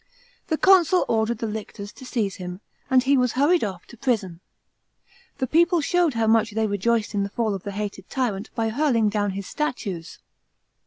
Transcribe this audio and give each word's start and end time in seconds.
The 0.47 0.57
consul 0.57 1.05
ordered 1.07 1.37
the 1.37 1.45
lictors 1.45 1.91
to 1.93 2.07
seize 2.07 2.37
him, 2.37 2.59
and 2.89 3.03
he 3.03 3.15
was 3.17 3.33
hurried 3.33 3.63
off' 3.63 3.85
to 3.85 3.97
prison. 3.97 4.39
The 5.37 5.45
people 5.45 5.79
showed 5.79 6.15
how 6.15 6.25
much 6.25 6.53
they 6.55 6.65
rejoiced 6.65 7.13
in 7.13 7.21
the 7.21 7.29
fall 7.29 7.53
of 7.53 7.61
the 7.61 7.71
hated 7.73 8.09
tyrant, 8.09 8.49
by 8.55 8.69
hurling 8.69 9.09
down 9.09 9.29
his 9.37 9.45
statues. 9.45 10.17